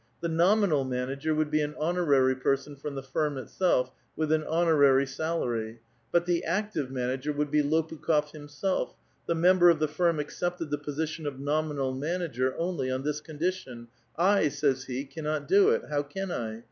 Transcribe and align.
The 0.21 0.27
nominal 0.29 0.83
manager 0.83 1.35
would 1.35 1.51
be 1.51 1.61
an 1.61 1.75
honorary 1.77 2.35
person 2.35 2.75
from 2.75 2.95
the 2.95 3.03
firm 3.03 3.37
itself, 3.37 3.91
with 4.15 4.31
an 4.31 4.43
honorary 4.43 5.05
salary, 5.05 5.79
but 6.11 6.25
the 6.25 6.43
active 6.43 6.89
manager 6.89 7.31
would 7.31 7.51
be 7.51 7.61
Lopukh6f 7.61 8.31
himself: 8.31 8.95
the 9.27 9.35
member 9.35 9.69
of 9.69 9.77
the 9.77 9.87
firm 9.87 10.19
accepted 10.19 10.71
the 10.71 10.79
position 10.79 11.27
of 11.27 11.39
nominal 11.39 11.93
manager 11.93 12.55
only 12.57 12.89
on 12.89 13.03
this 13.03 13.21
condition: 13.21 13.89
"I," 14.15 14.49
says 14.49 14.85
he, 14.85 15.05
"cannot 15.05 15.47
do 15.47 15.69
it; 15.69 15.83
how 15.91 16.01
can 16.01 16.31
I?" 16.31 16.59